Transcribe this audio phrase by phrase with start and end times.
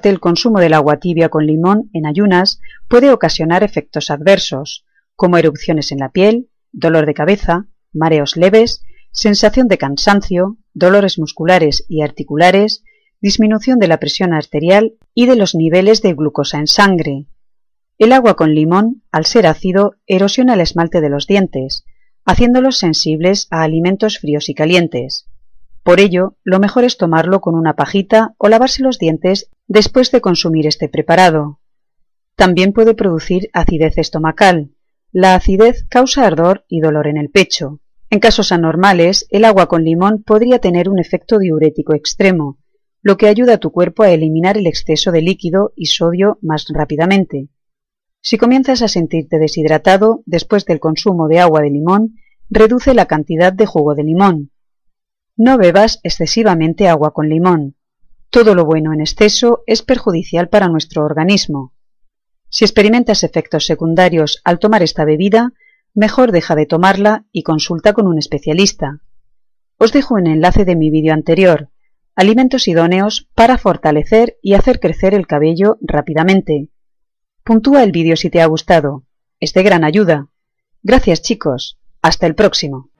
[0.00, 4.84] El consumo del agua tibia con limón en ayunas puede ocasionar efectos adversos,
[5.16, 8.80] como erupciones en la piel, dolor de cabeza, mareos leves,
[9.10, 12.84] sensación de cansancio, dolores musculares y articulares,
[13.20, 17.26] disminución de la presión arterial y de los niveles de glucosa en sangre.
[17.98, 21.84] El agua con limón, al ser ácido, erosiona el esmalte de los dientes,
[22.24, 25.27] haciéndolos sensibles a alimentos fríos y calientes.
[25.88, 30.20] Por ello, lo mejor es tomarlo con una pajita o lavarse los dientes después de
[30.20, 31.60] consumir este preparado.
[32.36, 34.72] También puede producir acidez estomacal.
[35.12, 37.80] La acidez causa ardor y dolor en el pecho.
[38.10, 42.58] En casos anormales, el agua con limón podría tener un efecto diurético extremo,
[43.00, 46.66] lo que ayuda a tu cuerpo a eliminar el exceso de líquido y sodio más
[46.68, 47.48] rápidamente.
[48.20, 52.16] Si comienzas a sentirte deshidratado después del consumo de agua de limón,
[52.50, 54.50] reduce la cantidad de jugo de limón.
[55.40, 57.76] No bebas excesivamente agua con limón.
[58.28, 61.72] Todo lo bueno en exceso es perjudicial para nuestro organismo.
[62.50, 65.52] Si experimentas efectos secundarios al tomar esta bebida,
[65.94, 69.00] mejor deja de tomarla y consulta con un especialista.
[69.76, 71.70] Os dejo un enlace de mi vídeo anterior,
[72.16, 76.70] alimentos idóneos para fortalecer y hacer crecer el cabello rápidamente.
[77.44, 79.04] Puntúa el vídeo si te ha gustado.
[79.38, 80.30] Es de gran ayuda.
[80.82, 81.78] Gracias chicos.
[82.02, 82.90] Hasta el próximo.